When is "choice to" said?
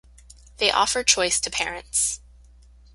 1.03-1.51